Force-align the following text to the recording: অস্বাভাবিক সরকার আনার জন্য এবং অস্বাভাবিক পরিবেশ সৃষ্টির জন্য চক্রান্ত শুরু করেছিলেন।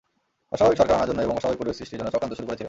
অস্বাভাবিক 0.53 0.79
সরকার 0.79 0.97
আনার 0.97 1.09
জন্য 1.09 1.21
এবং 1.25 1.35
অস্বাভাবিক 1.37 1.59
পরিবেশ 1.61 1.77
সৃষ্টির 1.79 1.99
জন্য 1.99 2.09
চক্রান্ত 2.13 2.33
শুরু 2.37 2.45
করেছিলেন। 2.47 2.59